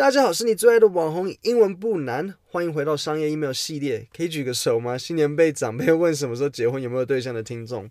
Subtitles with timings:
[0.00, 4.08] 大家好，是你最爱的网红英文不难，欢迎回到商业 email 系列。
[4.16, 4.96] 可以举个手吗？
[4.96, 7.90] 新年被长辈问什么时候结婚，有没有对象的听众。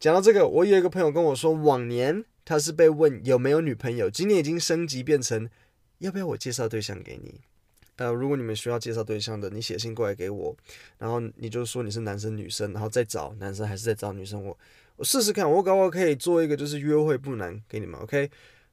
[0.00, 5.48] 讲到这个，我有一个朋友跟我说，往年他是被问有没有女朋友，今年已经升级变成
[5.98, 7.40] 要不要我介绍对象给你。
[7.98, 10.56] 呃，如果你们需要介绍对象的，你写信过来给我，
[10.98, 14.58] 然后你就说你是男生女生，然后再找男生还是再找女生，我
[14.96, 18.28] 我试试看，我搞不好可以做一个就是约会不难给你们，OK。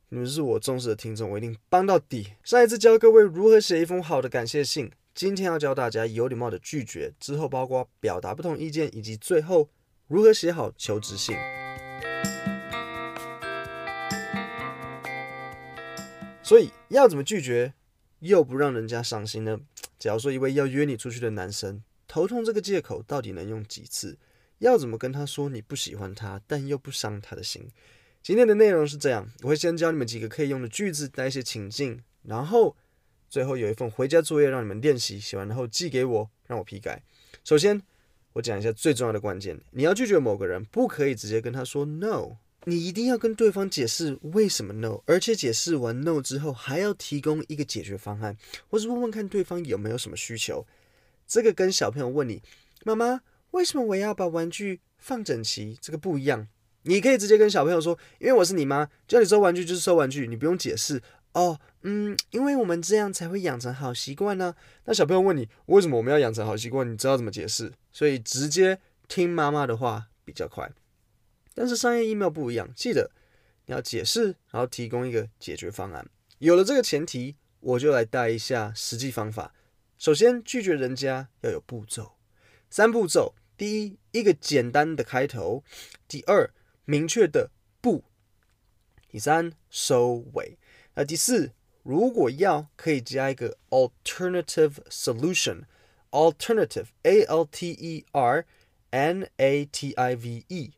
[0.09, 2.33] 你们是我重视的听众，我一定帮到底。
[2.43, 9.67] 上一次教各位如何写一封好的感谢信，今天要教大家有礼貌的拒绝，之后包括表达不同意见，以及最后
[10.07, 11.35] 如何写好求职信。
[16.44, 17.73] 所以要怎么拒绝，
[18.19, 19.59] 又不让人家伤心呢？
[19.97, 24.19] 假如说一位要约你出去的男生，头痛这个借口到底能用几次？
[24.59, 27.67] 要怎么跟他说你不喜欢他，但又不伤他的心？
[28.25, 32.75] 今天的内容是这样，我会先教你们几个可以用的句子，带一些情境，然后
[33.29, 37.03] 最后有一份回家作业让你们练习，写完然后寄给我，让我批改。
[37.44, 37.80] 首先，
[38.33, 48.35] 我讲一下最重要的关键：你要拒绝某个人，不可以直接跟他说 no，你一定要跟对方解释为什么 no，而且解释完 no 之后，还要提供一个解决方案，
[48.72, 50.66] 或是问问看对方有没有什么需求。
[51.28, 52.41] 这个跟小朋友问你
[52.85, 56.47] 妈妈为什么我要把玩具放整齐，这个不一样。
[56.86, 61.02] 你可以直接跟小朋友说，因为我是你妈，叫你收玩具就是收玩具，你不用解释
[61.33, 61.59] 哦。
[61.81, 64.55] 嗯，因为我们这样才会养成好习惯呢。
[64.86, 66.91] 那小朋友问你，为什么我们要养成好习惯？
[66.91, 67.72] 你知道怎么解释？
[67.91, 70.72] 所以直接听妈妈的话比较快。
[71.53, 73.11] 但是商业 email 不一样，记得
[73.66, 76.08] 你要解释，然后提供一个解决方案。
[76.39, 79.53] 有了这个前提，我就来带一下实际方法。
[79.97, 82.13] 首先，拒绝人家要有步骤，
[82.69, 85.63] 三步骤：第一，一个简单的开头；
[86.08, 86.52] 第二，
[86.86, 88.03] 明确的不，
[89.09, 90.58] 第三收尾，
[90.94, 91.52] 那第四，
[91.83, 98.45] 如果要可以加一个 alternative solution，alternative a l t e r
[98.91, 100.72] n a t i v e，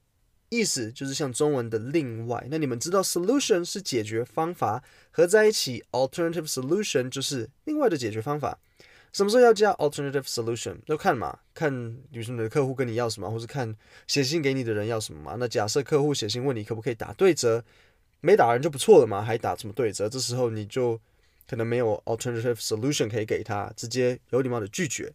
[0.50, 2.47] 意思就是像中文的另外。
[2.50, 8.59] 那你们知道 solution 是解决方法，合在一起 alternative solution 就是另外的解决方法。
[9.13, 10.78] 什么时候要加 alternative solution？
[10.85, 13.75] 要看嘛，看女生的客户跟你要什么，或是看
[14.06, 15.35] 写信给你的人要什么嘛。
[15.40, 17.63] 那假设客户写信问你可不可以打对折，
[18.22, 20.07] 没打人就不错了嘛，还打什么对折？
[20.07, 21.00] 这时候你就
[21.47, 25.12] 可能没有 alternative solution 可以给他，直接有礼貌的拒绝。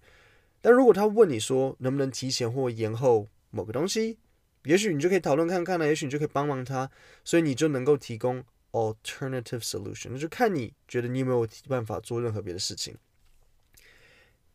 [0.60, 4.19] 但如果他问你说能不能提前或延后某个东西，
[4.64, 6.91] 也许你就可以讨论看看呢，也许你就可以帮忙他，
[7.24, 8.42] 所以你就能够提供
[8.72, 10.09] alternative solution。
[10.10, 12.97] 那就看你觉得你有没有办法做任何别的事情。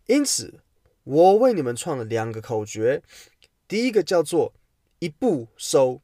[0.07, 0.61] 因此，
[1.03, 3.03] 我为你们创了两个口诀。
[3.67, 4.53] 第一个叫做
[4.99, 6.01] “一步收”，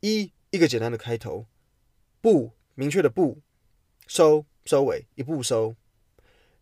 [0.00, 1.44] 一一个简单的开头，
[2.22, 3.42] 不明确的不
[4.06, 5.76] 收收尾，一步收。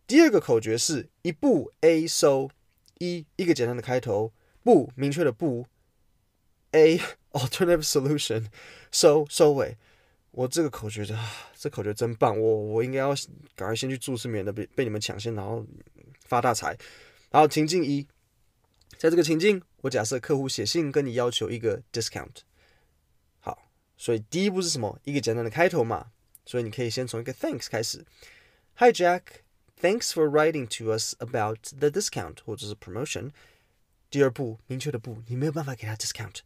[0.05, 2.49] 第二个口诀是一步 A 收，
[2.97, 5.65] 一一个简单的开头，不明确的不
[6.71, 6.99] A
[7.31, 8.47] alternative solution
[8.91, 9.77] 收收尾。
[10.31, 11.17] 我这个口诀的，
[11.55, 13.15] 这口诀真棒，我我应该要
[13.55, 15.65] 赶快先去注释，免得被被你们抢先，然后。
[16.28, 16.76] 发大财，
[17.30, 18.06] 然后情境一，
[18.96, 22.36] 在这个情境，我假设客户写信跟你要求一个 discount，
[23.40, 24.98] 好，所以第一步是什么？
[25.04, 26.12] 一个简单的开头嘛，
[26.46, 28.04] 所以你可以先从一个 thanks 开始，
[28.76, 33.30] Hi Jack，thanks for writing to us about the discount 或者是 promotion。
[34.10, 36.40] 第二步，明确的不，你没有办法给他 discount，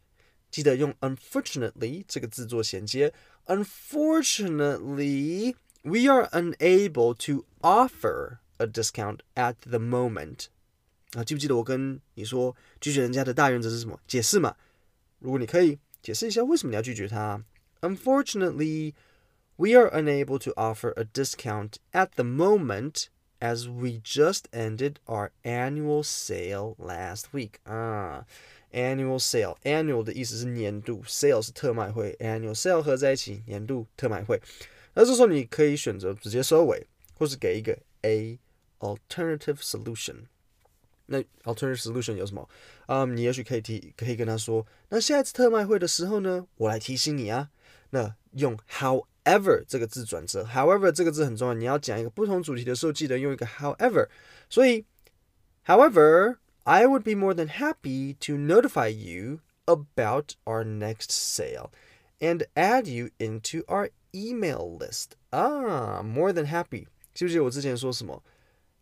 [0.51, 3.13] 记得用 unfortunately 这个字做衔接，
[3.47, 8.39] unfortunately we are unable to offer。
[8.63, 10.47] A discount at the moment
[11.13, 14.01] 啊，记不记得我跟你说拒绝人家的大原则是什么？
[14.09, 14.57] 解释嘛。
[15.21, 17.43] 如果你可以解释一下为什么你要拒绝他？
[17.81, 18.95] Unfortunately,
[19.57, 23.07] we are unable to offer a discount at the moment
[23.41, 28.27] as we just ended our annual sale last week 啊。
[28.73, 34.43] Annual sale, annual 的意思是年度，sale 是特卖会，annual sale 合在一起，年度特卖会。
[34.95, 38.39] 那这时候你可以选择直接收尾，或是给一个 A。
[38.83, 40.27] Alternative solution，
[41.07, 42.49] 那 alternative solution 有什么？
[42.87, 47.51] 啊、um，你也许可以提，可以跟他说，那下一次特卖会的时候呢，我来提醒你啊。
[47.91, 54.09] 那用 however 这个字转折，however 这个字很重要，你要讲一个不同主题的时候，记得用一个 however。
[54.49, 54.85] 所以，
[55.67, 61.71] however, I would be more than happy to notify you about our next sale
[62.21, 65.17] and add you into our email list.
[65.31, 68.23] 啊，more than happy，记不记得我之前说什么？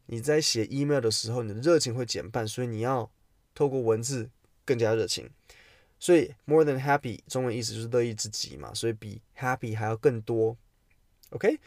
[0.08, 3.10] 你在写 email 的时候，你的热情会减半，所以你要
[3.54, 4.30] 透过文字
[4.66, 5.30] 更加热情。
[6.00, 10.58] 所以 more than happy 中文意思就是乐意之极嘛，所以比 happy 还要更多。
[11.30, 11.60] OK，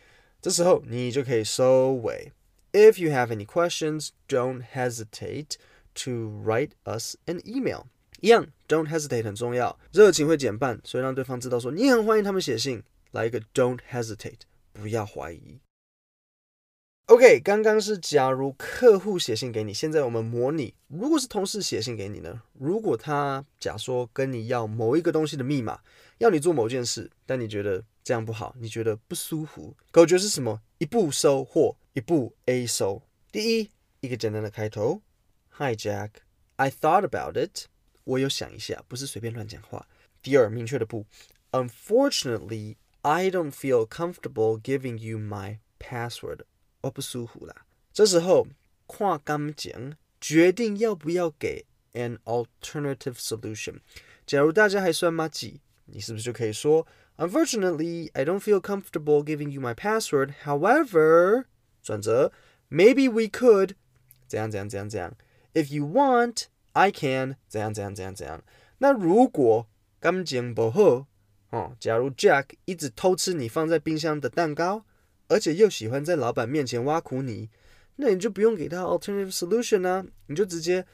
[0.43, 2.33] 这时候你就可以收尾。
[2.73, 5.53] If you have any questions, don't hesitate
[6.03, 7.85] to write us an email.
[8.21, 12.83] 一样，don't hesitate 很重要，热情会减半，所以让对方知道说你很欢迎他们写信。
[13.13, 14.41] 来一个 don't hesitate，
[14.73, 15.61] 不要怀疑。
[17.09, 22.41] OK，刚刚是假如客户写信给你，现在我们模拟，如果是同事写信给你呢？
[22.55, 25.81] 如果他假说跟你要某一个东西的密码，
[26.17, 30.63] 要你做某件事，但你觉得这样不好，你觉得不舒服，口诀是什么？
[30.79, 33.03] 一步收或一步 A 收。
[33.31, 33.71] 第一，
[34.01, 35.03] 一个简单的开头
[35.59, 37.67] ，Hi Jack，I thought about it，
[38.05, 39.87] 我有想一下，不是随便乱讲话。
[40.23, 41.05] 第二，明确的不
[41.51, 46.47] ，Unfortunately，I don't feel comfortable giving you my password。
[46.85, 47.55] 我不舒服啦。
[47.93, 48.47] 这时候
[48.87, 51.65] 跨感情，决定要不要给
[51.95, 53.77] an alternative solution。
[54.27, 56.87] 假如大家还算麻吉，你是不是就可以说
[57.17, 60.35] ，Unfortunately, I don't feel comfortable giving you my password.
[60.45, 61.45] However，
[61.83, 62.33] 转折
[62.71, 63.71] ，Maybe we could，
[64.27, 65.17] 怎样怎样怎样怎样。
[65.55, 68.43] If you want, I can，怎样怎样怎样怎样。
[68.79, 69.67] 那如果
[70.01, 71.07] 感情不好，
[71.51, 74.85] 哦，假如 Jack 一直偷吃你放在冰箱的蛋糕。
[75.28, 77.50] 而且又喜欢在老板面前挖苦你，
[77.98, 80.86] 那你就不用给他 alternative solution 啊，你就直接，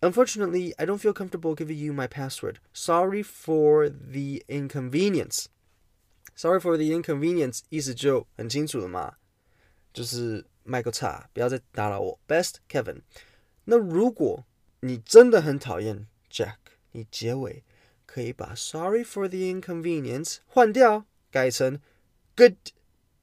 [0.00, 2.56] Unfortunately, I don't feel comfortable giving you my password.
[2.72, 5.46] Sorry for the inconvenience.
[6.34, 9.14] Sorry for the inconvenience，意思就很清楚了嘛，
[9.92, 12.18] 就是卖个差，不要再打扰我。
[12.26, 13.02] Best Kevin。
[13.64, 14.44] 那如果
[14.80, 16.56] 你真的很讨厌 Jack，
[16.92, 17.64] 你结尾
[18.06, 21.80] 可以把 Sorry for the inconvenience 换掉，改成
[22.36, 22.54] Good。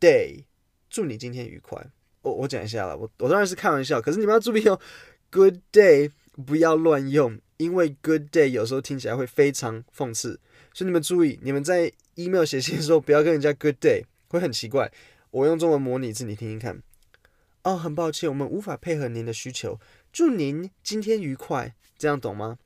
[0.00, 0.44] Day，
[0.88, 1.91] 祝你今天愉快。
[2.23, 4.81] 我我讲一下了，我我当然是开玩笑，可是你们要注意哦
[5.31, 6.11] ，Good day
[6.47, 10.41] 不要乱用，因为 Good day 有时候听起来会非常讽刺，
[10.73, 14.91] 所以你们注意，你们在 email 写信的时候不要跟人家 Good day，会很奇怪。
[15.31, 16.82] 我用中文模拟一次，你听听看。
[17.62, 19.79] 哦，很抱歉，我们无法配合您的需求。
[20.11, 22.58] 祝您今天愉快，这样懂吗？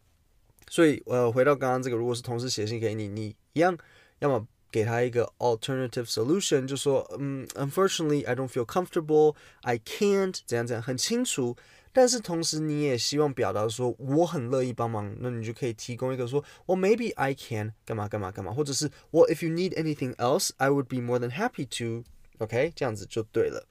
[0.68, 3.76] 所以，呃，回到刚刚这个，如果是同事写信给你，你一样，
[4.20, 4.46] 要么。
[4.74, 11.56] 给他一个 alternative solution，就说，嗯，unfortunately I don't feel comfortable, I can't，怎样怎样，很清楚。
[11.92, 22.02] 但是同时你也希望表达说我很乐意帮忙，那你就可以提供一个说，我 maybe I can，干嘛干嘛干嘛，或者是我 if you need anything else, I would be more than happy to。
[22.38, 23.68] OK，这样子就对了。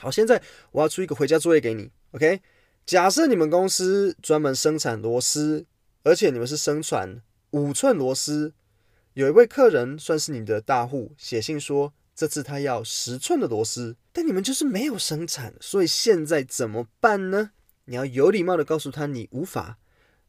[0.00, 0.40] 好，现在
[0.70, 1.90] 我要出一个回家作业给你。
[2.12, 2.40] OK，
[2.86, 5.66] 假设你们公司专门生产螺丝，
[6.04, 7.20] 而且你们是生产
[7.50, 8.54] 五寸螺丝。
[9.14, 17.50] 有一位客人算是你的大户，写信说这次他要十寸的螺丝，但你们就是没有生产，所以现在怎么办呢？
[17.84, 19.76] 你要有礼貌的告诉他你无法，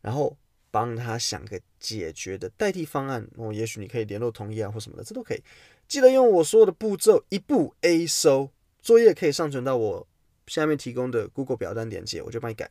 [0.02, 0.38] 然后
[0.70, 3.26] 帮他想个解决的代替方案。
[3.38, 5.42] 哦，也许你可以联络同业啊或什么的，这都可以。
[5.88, 8.50] 记得用我说的步骤，一步 A 收
[8.82, 10.08] 作业可以上传到我
[10.48, 12.70] 下面提供的 Google 表单链接，我就帮你改。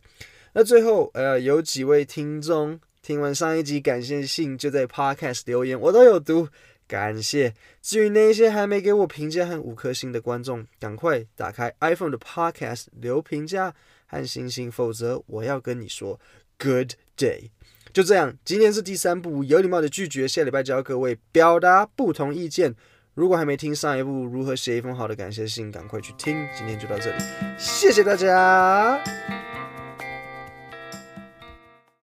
[0.52, 2.78] 那最后呃，有几位听众。
[3.02, 6.48] 听完上一集感谢信，就在 Podcast 留言，我都有读，
[6.86, 7.52] 感谢。
[7.80, 13.74] 至于那些还没给我评价和五颗星的观众，赶快打开 iPhone 的 Podcast 留评价
[14.06, 16.20] 和星星，否则我要跟你说
[16.58, 17.50] Good day。
[17.92, 22.72] 就这样，今天是第三部有礼貌的拒绝，下礼拜教各位表达不同意见。
[23.14, 26.36] 如果还没听上一部如何写一封好的感谢信，赶快去听。
[26.56, 27.22] 今天就到这里，
[27.58, 29.41] 谢谢大家。